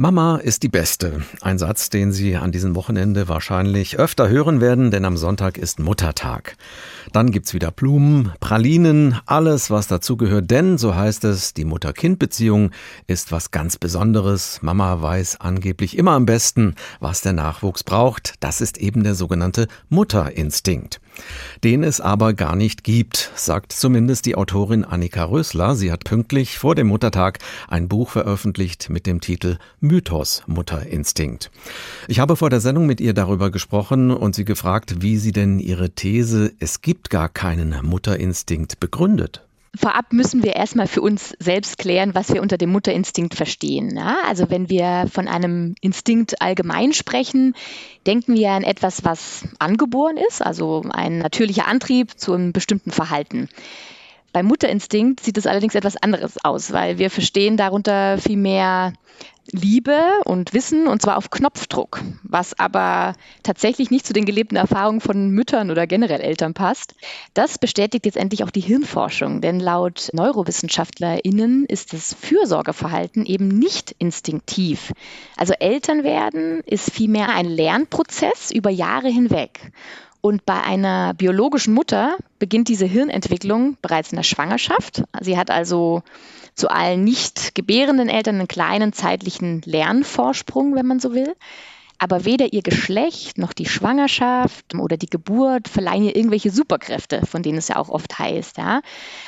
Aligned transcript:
Mama 0.00 0.36
ist 0.36 0.62
die 0.62 0.70
Beste. 0.70 1.20
Ein 1.42 1.58
Satz, 1.58 1.90
den 1.90 2.10
Sie 2.10 2.34
an 2.34 2.52
diesem 2.52 2.74
Wochenende 2.74 3.28
wahrscheinlich 3.28 3.98
öfter 3.98 4.30
hören 4.30 4.62
werden, 4.62 4.90
denn 4.90 5.04
am 5.04 5.18
Sonntag 5.18 5.58
ist 5.58 5.78
Muttertag. 5.78 6.56
Dann 7.12 7.30
gibt's 7.30 7.52
wieder 7.52 7.70
Blumen, 7.70 8.32
Pralinen, 8.40 9.18
alles, 9.26 9.70
was 9.70 9.88
dazugehört, 9.88 10.50
denn, 10.50 10.78
so 10.78 10.94
heißt 10.94 11.24
es, 11.24 11.52
die 11.52 11.66
Mutter-Kind-Beziehung 11.66 12.70
ist 13.08 13.30
was 13.30 13.50
ganz 13.50 13.76
Besonderes. 13.76 14.60
Mama 14.62 15.02
weiß 15.02 15.42
angeblich 15.42 15.98
immer 15.98 16.12
am 16.12 16.24
besten, 16.24 16.76
was 17.00 17.20
der 17.20 17.34
Nachwuchs 17.34 17.84
braucht. 17.84 18.36
Das 18.40 18.62
ist 18.62 18.78
eben 18.78 19.04
der 19.04 19.14
sogenannte 19.14 19.68
Mutterinstinkt. 19.90 21.02
Den 21.64 21.84
es 21.84 22.00
aber 22.00 22.32
gar 22.32 22.56
nicht 22.56 22.84
gibt, 22.84 23.30
sagt 23.34 23.72
zumindest 23.72 24.26
die 24.26 24.36
Autorin 24.36 24.84
Annika 24.84 25.24
Rösler. 25.24 25.74
Sie 25.74 25.92
hat 25.92 26.04
pünktlich 26.04 26.58
vor 26.58 26.74
dem 26.74 26.86
Muttertag 26.86 27.38
ein 27.68 27.88
Buch 27.88 28.10
veröffentlicht 28.10 28.88
mit 28.90 29.06
dem 29.06 29.20
Titel 29.20 29.58
Mythos 29.80 30.42
Mutterinstinkt. 30.46 31.50
Ich 32.08 32.20
habe 32.20 32.36
vor 32.36 32.50
der 32.50 32.60
Sendung 32.60 32.86
mit 32.86 33.00
ihr 33.00 33.12
darüber 33.12 33.50
gesprochen 33.50 34.10
und 34.10 34.34
sie 34.34 34.44
gefragt, 34.44 35.02
wie 35.02 35.18
sie 35.18 35.32
denn 35.32 35.58
ihre 35.58 35.90
These, 35.90 36.52
es 36.60 36.80
gibt 36.80 37.10
gar 37.10 37.28
keinen 37.28 37.76
Mutterinstinkt, 37.84 38.80
begründet. 38.80 39.42
Vorab 39.76 40.12
müssen 40.12 40.42
wir 40.42 40.56
erstmal 40.56 40.88
für 40.88 41.00
uns 41.00 41.34
selbst 41.38 41.78
klären, 41.78 42.14
was 42.14 42.32
wir 42.32 42.42
unter 42.42 42.58
dem 42.58 42.70
Mutterinstinkt 42.70 43.34
verstehen. 43.34 43.96
Ja? 43.96 44.18
Also 44.26 44.50
wenn 44.50 44.68
wir 44.68 45.06
von 45.12 45.28
einem 45.28 45.74
Instinkt 45.80 46.42
allgemein 46.42 46.92
sprechen, 46.92 47.54
denken 48.06 48.34
wir 48.34 48.50
an 48.50 48.64
etwas, 48.64 49.04
was 49.04 49.44
angeboren 49.60 50.16
ist, 50.16 50.42
also 50.44 50.82
ein 50.90 51.18
natürlicher 51.18 51.68
Antrieb 51.68 52.18
zu 52.18 52.32
einem 52.34 52.52
bestimmten 52.52 52.90
Verhalten. 52.90 53.48
Beim 54.32 54.46
Mutterinstinkt 54.46 55.20
sieht 55.20 55.38
es 55.38 55.46
allerdings 55.46 55.74
etwas 55.74 55.96
anderes 55.96 56.42
aus, 56.44 56.72
weil 56.72 56.98
wir 56.98 57.10
verstehen 57.10 57.56
darunter 57.56 58.18
viel 58.18 58.36
mehr 58.36 58.92
Liebe 59.52 60.00
und 60.24 60.54
Wissen 60.54 60.86
und 60.86 61.02
zwar 61.02 61.16
auf 61.16 61.30
Knopfdruck, 61.30 62.00
was 62.22 62.56
aber 62.58 63.14
tatsächlich 63.42 63.90
nicht 63.90 64.06
zu 64.06 64.12
den 64.12 64.24
gelebten 64.24 64.56
Erfahrungen 64.56 65.00
von 65.00 65.30
Müttern 65.30 65.70
oder 65.72 65.88
generell 65.88 66.20
Eltern 66.20 66.54
passt. 66.54 66.94
Das 67.34 67.58
bestätigt 67.58 68.06
jetzt 68.06 68.16
endlich 68.16 68.44
auch 68.44 68.50
die 68.50 68.60
Hirnforschung, 68.60 69.40
denn 69.40 69.58
laut 69.58 70.10
NeurowissenschaftlerInnen 70.12 71.64
ist 71.66 71.92
das 71.92 72.14
Fürsorgeverhalten 72.14 73.26
eben 73.26 73.48
nicht 73.48 73.94
instinktiv. 73.98 74.92
Also 75.36 75.54
Eltern 75.54 76.04
werden 76.04 76.60
ist 76.64 76.92
vielmehr 76.92 77.30
ein 77.30 77.46
Lernprozess 77.46 78.52
über 78.52 78.70
Jahre 78.70 79.08
hinweg. 79.08 79.72
Und 80.20 80.44
bei 80.44 80.60
einer 80.60 81.14
biologischen 81.14 81.72
Mutter 81.72 82.16
beginnt 82.38 82.68
diese 82.68 82.86
Hirnentwicklung 82.86 83.78
bereits 83.80 84.12
in 84.12 84.16
der 84.16 84.22
Schwangerschaft. 84.22 85.02
Sie 85.20 85.38
hat 85.38 85.50
also 85.50 86.02
zu 86.54 86.68
allen 86.68 87.04
nicht 87.04 87.54
gebärenden 87.54 88.08
Eltern 88.08 88.36
einen 88.36 88.48
kleinen 88.48 88.92
zeitlichen 88.92 89.62
Lernvorsprung, 89.64 90.74
wenn 90.74 90.86
man 90.86 91.00
so 91.00 91.14
will. 91.14 91.34
Aber 92.02 92.24
weder 92.24 92.54
ihr 92.54 92.62
Geschlecht 92.62 93.36
noch 93.36 93.52
die 93.52 93.66
Schwangerschaft 93.66 94.74
oder 94.74 94.96
die 94.96 95.10
Geburt 95.10 95.68
verleihen 95.68 96.04
ihr 96.04 96.16
irgendwelche 96.16 96.50
Superkräfte, 96.50 97.26
von 97.26 97.42
denen 97.42 97.58
es 97.58 97.68
ja 97.68 97.76
auch 97.76 97.90
oft 97.90 98.18
heißt. 98.18 98.56
Ja? 98.56 98.80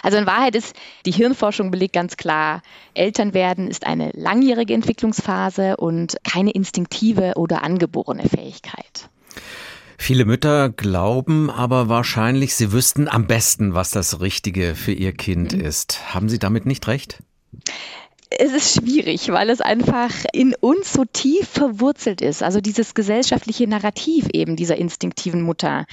Also 0.03 0.17
in 0.17 0.25
Wahrheit 0.25 0.57
ist 0.57 0.75
die 1.05 1.13
Hirnforschung 1.13 1.71
belegt 1.71 1.93
ganz 1.93 2.17
klar, 2.17 2.63
Eltern 2.95 3.35
werden 3.35 3.69
ist 3.69 3.87
eine 3.87 4.11
langjährige 4.15 4.73
Entwicklungsphase 4.73 5.77
und 5.77 6.17
keine 6.25 6.53
instinktive 6.53 7.35
oder 7.37 7.63
angeborene 7.63 8.27
Fähigkeit. 8.27 9.11
Viele 9.99 10.25
Mütter 10.25 10.71
glauben 10.71 11.51
aber 11.51 11.89
wahrscheinlich, 11.89 12.55
sie 12.55 12.73
wüssten 12.73 13.09
am 13.09 13.27
besten, 13.27 13.75
was 13.75 13.91
das 13.91 14.21
Richtige 14.21 14.75
für 14.75 14.93
ihr 14.93 15.13
Kind 15.13 15.53
mhm. 15.53 15.61
ist. 15.61 16.15
Haben 16.15 16.29
Sie 16.29 16.39
damit 16.39 16.67
nicht 16.67 16.87
recht? 16.89 17.23
Es 18.39 18.53
ist 18.53 18.75
schwierig, 18.75 19.31
weil 19.31 19.51
es 19.51 19.61
einfach 19.61 20.11
in 20.33 20.55
uns 20.55 20.93
so 20.93 21.05
tief 21.05 21.49
verwurzelt 21.49 22.21
ist. 22.21 22.43
Also 22.43 22.61
dieses 22.61 22.95
gesellschaftliche 22.95 23.67
Narrativ 23.67 24.29
eben 24.33 24.57
dieser 24.57 24.77
instinktiven 24.77 25.43
Mutter. 25.43 25.87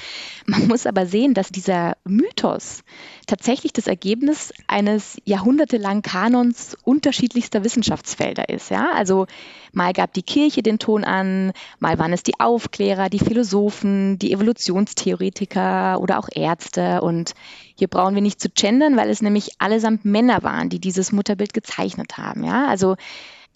Man 0.46 0.68
muss 0.68 0.86
aber 0.86 1.06
sehen, 1.06 1.34
dass 1.34 1.50
dieser 1.50 1.98
Mythos 2.06 2.84
tatsächlich 3.28 3.74
das 3.74 3.88
Ergebnis 3.88 4.54
eines 4.68 5.18
jahrhundertelangen 5.26 6.02
Kanons 6.02 6.76
unterschiedlichster 6.84 7.64
Wissenschaftsfelder 7.64 8.50
ist. 8.50 8.70
Ja? 8.72 8.92
Also 8.94 9.28
mal 9.72 9.94
gab 9.94 10.14
die 10.14 10.24
Kirche 10.24 10.64
den 10.64 10.80
Ton 10.80 11.04
an, 11.04 11.52
mal 11.80 12.00
waren 12.00 12.14
es 12.14 12.24
die 12.24 12.40
Aufklärer, 12.40 13.10
die 13.10 13.20
Philosophen, 13.20 14.18
die 14.20 14.34
Evolutionstheoretiker 14.34 16.00
oder 16.00 16.20
auch 16.20 16.30
Ärzte. 16.34 17.02
Und 17.02 17.34
hier 17.76 17.88
brauchen 17.88 18.16
wir 18.16 18.22
nicht 18.22 18.42
zu 18.42 18.50
gendern, 18.50 18.98
weil 18.98 19.10
es 19.10 19.22
nämlich 19.22 19.52
allesamt 19.60 20.06
Männer 20.06 20.44
waren, 20.44 20.70
die 20.70 20.80
dieses 20.80 21.12
Mutterbild 21.12 21.54
gezeichnet 21.54 22.18
haben. 22.18 22.29
Ja? 22.38 22.68
Also 22.68 22.96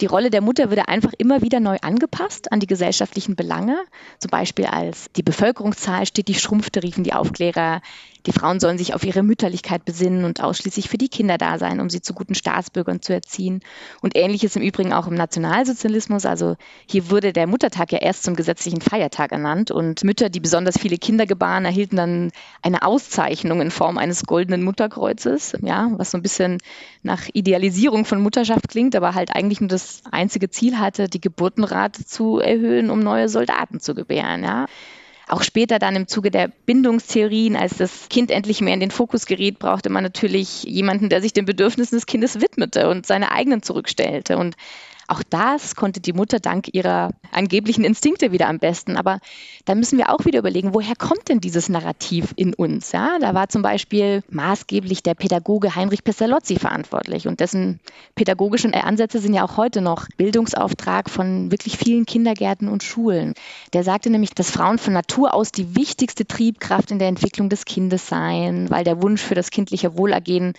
die 0.00 0.06
Rolle 0.06 0.30
der 0.30 0.40
Mutter 0.40 0.70
würde 0.70 0.88
einfach 0.88 1.12
immer 1.18 1.40
wieder 1.40 1.60
neu 1.60 1.76
angepasst 1.80 2.50
an 2.50 2.58
die 2.58 2.66
gesellschaftlichen 2.66 3.36
Belange. 3.36 3.76
Zum 4.18 4.30
Beispiel 4.30 4.66
als 4.66 5.10
die 5.12 5.22
Bevölkerungszahl 5.22 6.04
stetig 6.06 6.40
schrumpfte, 6.40 6.82
riefen 6.82 7.04
die 7.04 7.12
Aufklärer, 7.12 7.80
die 8.26 8.32
Frauen 8.32 8.58
sollen 8.58 8.78
sich 8.78 8.94
auf 8.94 9.04
ihre 9.04 9.22
Mütterlichkeit 9.22 9.84
besinnen 9.84 10.24
und 10.24 10.42
ausschließlich 10.42 10.88
für 10.88 10.96
die 10.96 11.08
Kinder 11.08 11.36
da 11.36 11.58
sein, 11.58 11.80
um 11.80 11.90
sie 11.90 12.00
zu 12.00 12.14
guten 12.14 12.34
Staatsbürgern 12.34 13.02
zu 13.02 13.12
erziehen. 13.12 13.60
Und 14.00 14.16
ähnliches 14.16 14.56
im 14.56 14.62
Übrigen 14.62 14.92
auch 14.92 15.06
im 15.06 15.14
Nationalsozialismus. 15.14 16.24
Also 16.24 16.56
hier 16.88 17.10
wurde 17.10 17.32
der 17.32 17.46
Muttertag 17.46 17.92
ja 17.92 17.98
erst 17.98 18.24
zum 18.24 18.34
gesetzlichen 18.34 18.80
Feiertag 18.80 19.32
ernannt 19.32 19.70
und 19.70 20.04
Mütter, 20.04 20.30
die 20.30 20.40
besonders 20.40 20.78
viele 20.78 20.96
Kinder 20.96 21.26
gebaren, 21.26 21.64
erhielten 21.64 21.96
dann 21.96 22.30
eine 22.62 22.82
Auszeichnung 22.82 23.60
in 23.60 23.70
Form 23.70 23.98
eines 23.98 24.24
goldenen 24.24 24.62
Mutterkreuzes, 24.62 25.56
ja, 25.62 25.90
was 25.96 26.10
so 26.10 26.18
ein 26.18 26.22
bisschen 26.22 26.58
nach 27.02 27.28
Idealisierung 27.32 28.04
von 28.04 28.22
Mutterschaft 28.22 28.68
klingt, 28.68 28.96
aber 28.96 29.14
halt 29.14 29.34
eigentlich 29.34 29.60
nur 29.60 29.68
das 29.68 30.02
einzige 30.10 30.48
Ziel 30.48 30.78
hatte, 30.78 31.08
die 31.08 31.20
Geburtenrate 31.20 32.06
zu 32.06 32.38
erhöhen, 32.38 32.90
um 32.90 33.00
neue 33.00 33.28
Soldaten 33.28 33.80
zu 33.80 33.94
gebären, 33.94 34.42
ja. 34.44 34.66
Auch 35.26 35.42
später 35.42 35.78
dann 35.78 35.96
im 35.96 36.06
Zuge 36.06 36.30
der 36.30 36.48
Bindungstheorien, 36.66 37.56
als 37.56 37.78
das 37.78 38.08
Kind 38.10 38.30
endlich 38.30 38.60
mehr 38.60 38.74
in 38.74 38.80
den 38.80 38.90
Fokus 38.90 39.24
geriet, 39.26 39.58
brauchte 39.58 39.88
man 39.88 40.02
natürlich 40.02 40.64
jemanden, 40.64 41.08
der 41.08 41.22
sich 41.22 41.32
den 41.32 41.46
Bedürfnissen 41.46 41.96
des 41.96 42.06
Kindes 42.06 42.40
widmete 42.40 42.88
und 42.90 43.06
seine 43.06 43.32
eigenen 43.32 43.62
zurückstellte. 43.62 44.36
Und 44.36 44.56
auch 45.08 45.22
das 45.28 45.76
konnte 45.76 46.00
die 46.00 46.12
Mutter 46.12 46.40
dank 46.40 46.72
ihrer 46.72 47.10
angeblichen 47.30 47.84
Instinkte 47.84 48.32
wieder 48.32 48.48
am 48.48 48.58
besten. 48.58 48.96
Aber 48.96 49.18
da 49.64 49.74
müssen 49.74 49.98
wir 49.98 50.10
auch 50.10 50.24
wieder 50.24 50.38
überlegen, 50.38 50.74
woher 50.74 50.96
kommt 50.96 51.28
denn 51.28 51.40
dieses 51.40 51.68
Narrativ 51.68 52.32
in 52.36 52.54
uns? 52.54 52.92
Ja, 52.92 53.18
da 53.20 53.34
war 53.34 53.48
zum 53.48 53.62
Beispiel 53.62 54.22
maßgeblich 54.30 55.02
der 55.02 55.14
Pädagoge 55.14 55.74
Heinrich 55.74 56.04
Pestalozzi 56.04 56.56
verantwortlich 56.56 57.28
und 57.28 57.40
dessen 57.40 57.80
pädagogischen 58.14 58.74
Ansätze 58.74 59.18
sind 59.18 59.34
ja 59.34 59.44
auch 59.44 59.56
heute 59.56 59.80
noch 59.80 60.06
Bildungsauftrag 60.16 61.10
von 61.10 61.50
wirklich 61.50 61.76
vielen 61.76 62.06
Kindergärten 62.06 62.68
und 62.68 62.82
Schulen. 62.82 63.34
Der 63.72 63.84
sagte 63.84 64.10
nämlich, 64.10 64.30
dass 64.30 64.50
Frauen 64.50 64.78
von 64.78 64.92
Natur 64.92 65.34
aus 65.34 65.52
die 65.52 65.76
wichtigste 65.76 66.26
Triebkraft 66.26 66.90
in 66.90 66.98
der 66.98 67.08
Entwicklung 67.08 67.48
des 67.48 67.64
Kindes 67.64 68.08
seien, 68.08 68.70
weil 68.70 68.84
der 68.84 69.02
Wunsch 69.02 69.22
für 69.22 69.34
das 69.34 69.50
kindliche 69.50 69.96
Wohlergehen 69.96 70.54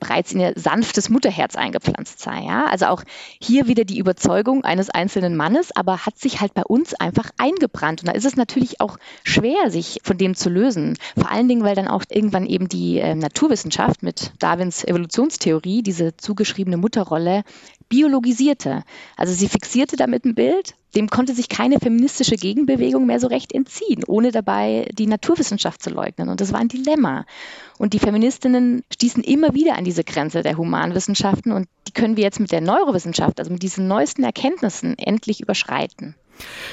bereits 0.00 0.32
in 0.32 0.40
ihr 0.40 0.52
sanftes 0.56 1.08
Mutterherz 1.08 1.54
eingepflanzt 1.54 2.20
sei. 2.20 2.42
Ja? 2.42 2.66
Also 2.66 2.86
auch 2.86 3.04
hier 3.40 3.68
wieder 3.68 3.84
die 3.84 3.98
Überzeugung 3.98 4.64
eines 4.64 4.90
einzelnen 4.90 5.36
Mannes, 5.36 5.70
aber 5.76 6.04
hat 6.06 6.18
sich 6.18 6.40
halt 6.40 6.54
bei 6.54 6.64
uns 6.64 6.94
einfach 6.94 7.30
eingebrannt. 7.38 8.00
Und 8.02 8.08
da 8.08 8.12
ist 8.12 8.24
es 8.24 8.36
natürlich 8.36 8.80
auch 8.80 8.98
schwer, 9.22 9.70
sich 9.70 10.00
von 10.02 10.18
dem 10.18 10.34
zu 10.34 10.50
lösen. 10.50 10.96
Vor 11.16 11.30
allen 11.30 11.48
Dingen, 11.48 11.62
weil 11.62 11.76
dann 11.76 11.88
auch 11.88 12.04
irgendwann 12.08 12.46
eben 12.46 12.68
die 12.68 12.98
äh, 12.98 13.14
Naturwissenschaft 13.14 14.02
mit 14.02 14.32
Darwins 14.38 14.82
Evolutionstheorie 14.82 15.82
diese 15.82 16.16
zugeschriebene 16.16 16.76
Mutterrolle 16.76 17.44
biologisierte. 17.88 18.82
Also 19.16 19.34
sie 19.34 19.48
fixierte 19.48 19.96
damit 19.96 20.24
ein 20.24 20.34
Bild, 20.34 20.74
dem 20.94 21.08
konnte 21.08 21.34
sich 21.34 21.48
keine 21.48 21.78
feministische 21.78 22.36
Gegenbewegung 22.36 23.06
mehr 23.06 23.20
so 23.20 23.26
recht 23.26 23.52
entziehen, 23.52 24.04
ohne 24.06 24.32
dabei 24.32 24.88
die 24.92 25.06
Naturwissenschaft 25.06 25.82
zu 25.82 25.90
leugnen. 25.90 26.28
Und 26.28 26.40
das 26.40 26.52
war 26.52 26.60
ein 26.60 26.68
Dilemma. 26.68 27.24
Und 27.78 27.92
die 27.92 27.98
Feministinnen 27.98 28.82
stießen 28.92 29.22
immer 29.22 29.54
wieder 29.54 29.76
an 29.76 29.84
diese 29.84 30.04
Grenze 30.04 30.42
der 30.42 30.56
Humanwissenschaften 30.56 31.52
und 31.52 31.68
die 31.88 31.92
können 31.92 32.16
wir 32.16 32.24
jetzt 32.24 32.40
mit 32.40 32.52
der 32.52 32.60
Neurowissenschaft, 32.60 33.38
also 33.38 33.52
mit 33.52 33.62
diesen 33.62 33.88
neuesten 33.88 34.22
Erkenntnissen, 34.22 34.98
endlich 34.98 35.40
überschreiten. 35.40 36.14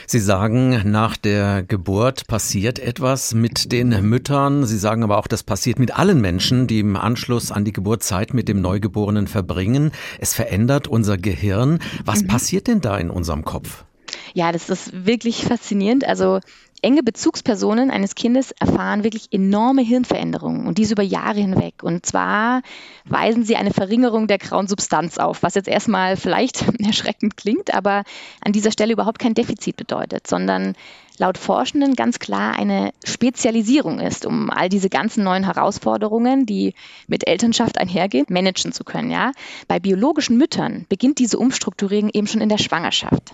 Sie 0.06 0.20
sagen, 0.20 0.90
nach 0.90 1.18
der 1.18 1.64
Geburt 1.64 2.28
passiert 2.28 2.80
etwas 2.80 3.34
mit 3.34 3.72
den 3.72 3.90
Müttern. 4.08 4.66
Sie 4.66 4.78
sagen 4.78 5.04
aber 5.04 5.18
auch, 5.18 5.28
das 5.28 5.44
passiert 5.44 5.80
mit 5.80 5.98
allen 5.98 6.22
Menschen, 6.22 6.68
die 6.68 6.80
im 6.80 6.96
Anschluss 6.96 7.52
an 7.52 7.66
die 7.66 7.74
Geburt 7.74 8.04
Zeit 8.04 8.34
mit 8.34 8.48
dem 8.48 8.62
Neugeborenen 8.62 9.28
verbringen. 9.28 9.92
Es 10.20 10.34
verändert 10.34 10.88
unser 10.88 11.18
Gehirn. 11.18 11.80
Was 12.06 12.24
mhm. 12.24 12.28
passiert 12.28 12.68
denn 12.68 12.82
da 12.82 12.98
in 12.98 13.10
unserem 13.10 13.44
Kopf? 13.44 13.84
Ja, 14.34 14.52
das 14.52 14.70
ist 14.70 15.06
wirklich 15.06 15.44
faszinierend. 15.44 16.08
Also 16.08 16.40
enge 16.82 17.04
Bezugspersonen 17.04 17.90
eines 17.90 18.16
Kindes 18.16 18.52
erfahren 18.52 19.04
wirklich 19.04 19.28
enorme 19.32 19.82
Hirnveränderungen 19.82 20.68
und 20.68 20.78
dies 20.78 20.92
über 20.92 21.04
Jahre 21.04 21.40
hinweg. 21.40 21.82
Und 21.82 22.06
zwar 22.06 22.62
weisen 23.06 23.44
sie 23.44 23.56
eine 23.56 23.72
Verringerung 23.72 24.28
der 24.28 24.38
grauen 24.38 24.68
Substanz 24.68 25.18
auf, 25.18 25.44
was 25.44 25.56
jetzt 25.56 25.68
erstmal 25.68 26.18
vielleicht 26.18 26.64
erschreckend 26.86 27.38
klingt, 27.38 27.74
aber 27.74 28.04
an 28.42 28.52
dieser 28.52 28.72
Stelle 28.72 28.94
überhaupt 28.94 29.20
kein 29.20 29.34
Defizit 29.34 29.76
bedeutet, 29.76 30.28
sondern 30.28 30.76
laut 31.18 31.38
Forschenden 31.38 31.96
ganz 31.96 32.20
klar 32.20 32.56
eine 32.58 32.92
Spezialisierung 33.04 34.00
ist, 34.00 34.26
um 34.26 34.50
all 34.50 34.70
diese 34.70 34.90
ganzen 34.90 35.24
neuen 35.24 35.44
Herausforderungen, 35.44 36.46
die 36.46 36.74
mit 37.08 37.28
Elternschaft 37.28 37.78
einhergehen, 37.78 38.26
managen 38.30 38.72
zu 38.72 38.84
können. 38.84 39.12
Ja? 39.12 39.32
Bei 39.68 39.80
biologischen 39.80 40.38
Müttern 40.38 40.86
beginnt 40.90 41.20
diese 41.20 41.40
Umstrukturierung 41.40 42.10
eben 42.14 42.28
schon 42.28 42.42
in 42.42 42.50
der 42.50 42.58
Schwangerschaft. 42.58 43.34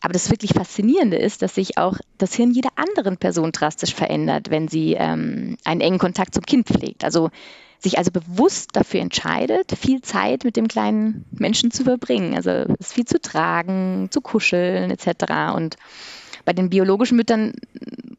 Aber 0.00 0.12
das 0.12 0.30
wirklich 0.30 0.54
Faszinierende 0.54 1.16
ist, 1.16 1.42
dass 1.42 1.56
sich 1.56 1.76
auch 1.76 1.96
das 2.18 2.34
Hirn 2.34 2.52
jeder 2.52 2.70
anderen 2.76 3.16
Person 3.16 3.52
drastisch 3.52 3.94
verändert, 3.94 4.50
wenn 4.50 4.68
sie 4.68 4.94
ähm, 4.94 5.56
einen 5.64 5.80
engen 5.80 5.98
Kontakt 5.98 6.34
zum 6.34 6.44
Kind 6.44 6.68
pflegt. 6.68 7.04
Also 7.04 7.30
sich 7.80 7.98
also 7.98 8.10
bewusst 8.10 8.70
dafür 8.72 9.00
entscheidet, 9.00 9.72
viel 9.78 10.00
Zeit 10.02 10.44
mit 10.44 10.56
dem 10.56 10.68
kleinen 10.68 11.24
Menschen 11.30 11.70
zu 11.70 11.84
verbringen. 11.84 12.34
Also 12.34 12.50
es 12.78 12.92
viel 12.92 13.04
zu 13.04 13.20
tragen, 13.20 14.08
zu 14.10 14.20
kuscheln 14.20 14.90
etc. 14.90 15.54
Und 15.54 15.76
bei 16.48 16.54
den 16.54 16.70
biologischen 16.70 17.18
Müttern 17.18 17.52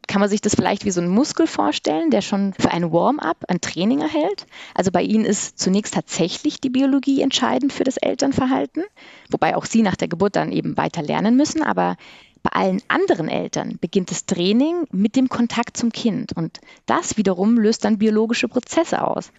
kann 0.06 0.20
man 0.20 0.28
sich 0.28 0.40
das 0.40 0.54
vielleicht 0.54 0.84
wie 0.84 0.92
so 0.92 1.00
einen 1.00 1.10
Muskel 1.10 1.48
vorstellen, 1.48 2.12
der 2.12 2.20
schon 2.20 2.52
für 2.56 2.70
ein 2.70 2.92
Warm-up, 2.92 3.38
ein 3.48 3.60
Training 3.60 4.02
erhält. 4.02 4.46
Also 4.72 4.92
bei 4.92 5.02
ihnen 5.02 5.24
ist 5.24 5.58
zunächst 5.58 5.94
tatsächlich 5.94 6.60
die 6.60 6.70
Biologie 6.70 7.22
entscheidend 7.22 7.72
für 7.72 7.82
das 7.82 7.96
Elternverhalten, 7.96 8.84
wobei 9.32 9.56
auch 9.56 9.64
sie 9.64 9.82
nach 9.82 9.96
der 9.96 10.06
Geburt 10.06 10.36
dann 10.36 10.52
eben 10.52 10.76
weiter 10.76 11.02
lernen 11.02 11.36
müssen. 11.36 11.64
Aber 11.64 11.96
bei 12.44 12.50
allen 12.52 12.80
anderen 12.86 13.28
Eltern 13.28 13.78
beginnt 13.80 14.12
das 14.12 14.26
Training 14.26 14.84
mit 14.92 15.16
dem 15.16 15.28
Kontakt 15.28 15.76
zum 15.76 15.90
Kind 15.90 16.32
und 16.36 16.60
das 16.86 17.16
wiederum 17.16 17.58
löst 17.58 17.84
dann 17.84 17.98
biologische 17.98 18.46
Prozesse 18.46 19.04
aus. 19.04 19.32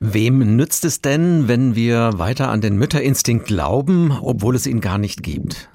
Wem 0.00 0.56
nützt 0.56 0.86
es 0.86 1.02
denn, 1.02 1.48
wenn 1.48 1.74
wir 1.74 2.12
weiter 2.14 2.48
an 2.48 2.62
den 2.62 2.78
Mütterinstinkt 2.78 3.44
glauben, 3.44 4.10
obwohl 4.22 4.56
es 4.56 4.66
ihn 4.66 4.80
gar 4.80 4.96
nicht 4.96 5.22
gibt? 5.22 5.68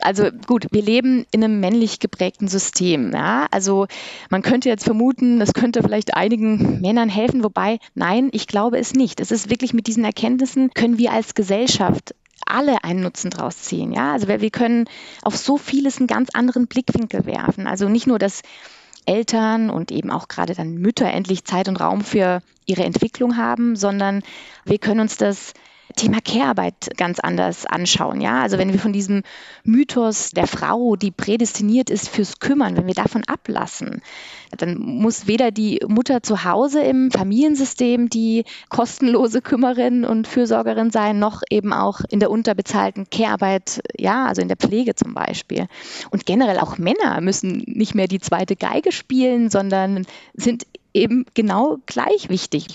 Also 0.00 0.30
gut, 0.46 0.66
wir 0.70 0.82
leben 0.82 1.26
in 1.30 1.42
einem 1.42 1.60
männlich 1.60 1.98
geprägten 1.98 2.48
System. 2.48 3.12
Ja? 3.12 3.46
Also 3.50 3.86
man 4.30 4.42
könnte 4.42 4.68
jetzt 4.68 4.84
vermuten, 4.84 5.38
das 5.38 5.54
könnte 5.54 5.82
vielleicht 5.82 6.14
einigen 6.14 6.80
Männern 6.80 7.08
helfen, 7.08 7.44
wobei 7.44 7.78
nein, 7.94 8.28
ich 8.32 8.46
glaube 8.46 8.78
es 8.78 8.94
nicht. 8.94 9.20
Es 9.20 9.30
ist 9.30 9.50
wirklich 9.50 9.74
mit 9.74 9.86
diesen 9.86 10.04
Erkenntnissen 10.04 10.70
können 10.74 10.98
wir 10.98 11.12
als 11.12 11.34
Gesellschaft 11.34 12.14
alle 12.46 12.84
einen 12.84 13.00
Nutzen 13.00 13.30
draus 13.30 13.62
ziehen. 13.62 13.92
Ja, 13.92 14.12
also 14.12 14.28
wir, 14.28 14.40
wir 14.40 14.50
können 14.50 14.86
auf 15.22 15.36
so 15.36 15.56
vieles 15.56 15.98
einen 15.98 16.06
ganz 16.06 16.30
anderen 16.34 16.66
Blickwinkel 16.66 17.26
werfen. 17.26 17.66
Also 17.66 17.88
nicht 17.88 18.06
nur, 18.06 18.18
dass 18.18 18.42
Eltern 19.06 19.70
und 19.70 19.90
eben 19.90 20.10
auch 20.10 20.28
gerade 20.28 20.54
dann 20.54 20.74
Mütter 20.74 21.10
endlich 21.10 21.44
Zeit 21.44 21.68
und 21.68 21.80
Raum 21.80 22.02
für 22.02 22.42
ihre 22.66 22.84
Entwicklung 22.84 23.36
haben, 23.36 23.76
sondern 23.76 24.22
wir 24.64 24.78
können 24.78 25.00
uns 25.00 25.16
das 25.16 25.52
Thema 25.96 26.18
Care-Arbeit 26.20 26.90
ganz 26.96 27.20
anders 27.20 27.66
anschauen. 27.66 28.20
Ja, 28.20 28.42
also 28.42 28.58
wenn 28.58 28.72
wir 28.72 28.80
von 28.80 28.92
diesem 28.92 29.22
Mythos 29.62 30.30
der 30.30 30.46
Frau, 30.46 30.96
die 30.96 31.10
prädestiniert 31.10 31.90
ist 31.90 32.08
fürs 32.08 32.40
Kümmern, 32.40 32.76
wenn 32.76 32.86
wir 32.86 32.94
davon 32.94 33.22
ablassen, 33.24 34.02
dann 34.56 34.78
muss 34.78 35.26
weder 35.26 35.50
die 35.50 35.80
Mutter 35.86 36.22
zu 36.22 36.44
Hause 36.44 36.80
im 36.82 37.10
Familiensystem 37.10 38.08
die 38.08 38.44
kostenlose 38.68 39.42
Kümmerin 39.42 40.04
und 40.04 40.26
Fürsorgerin 40.26 40.90
sein, 40.90 41.18
noch 41.18 41.42
eben 41.50 41.72
auch 41.72 42.00
in 42.10 42.20
der 42.20 42.30
unterbezahlten 42.30 43.08
Care-Arbeit, 43.10 43.82
ja, 43.98 44.26
also 44.26 44.42
in 44.42 44.48
der 44.48 44.56
Pflege 44.56 44.94
zum 44.94 45.14
Beispiel. 45.14 45.66
Und 46.10 46.26
generell 46.26 46.58
auch 46.58 46.78
Männer 46.78 47.20
müssen 47.20 47.62
nicht 47.66 47.94
mehr 47.94 48.08
die 48.08 48.20
zweite 48.20 48.56
Geige 48.56 48.92
spielen, 48.92 49.50
sondern 49.50 50.06
sind 50.34 50.66
eben 50.94 51.26
genau 51.34 51.78
gleich 51.86 52.28
wichtig. 52.28 52.68